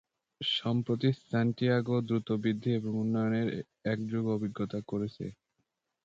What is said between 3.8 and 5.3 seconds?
এক যুগ অভিজ্ঞতা করেছে।